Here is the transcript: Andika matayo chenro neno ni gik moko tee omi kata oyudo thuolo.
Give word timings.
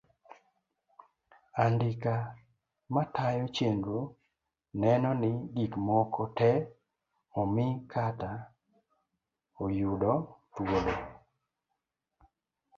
Andika 1.63 2.13
matayo 2.93 3.45
chenro 3.55 3.99
neno 4.81 5.09
ni 5.21 5.31
gik 5.55 5.73
moko 5.87 6.21
tee 6.37 6.59
omi 7.41 7.65
kata 7.93 8.31
oyudo 9.63 10.13
thuolo. 10.53 10.93